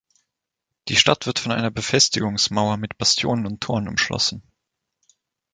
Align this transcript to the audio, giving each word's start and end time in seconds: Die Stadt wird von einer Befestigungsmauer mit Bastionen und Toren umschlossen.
Die 0.87 0.95
Stadt 0.95 1.27
wird 1.27 1.37
von 1.37 1.51
einer 1.51 1.69
Befestigungsmauer 1.69 2.77
mit 2.77 2.97
Bastionen 2.97 3.45
und 3.45 3.61
Toren 3.61 3.87
umschlossen. 3.87 4.41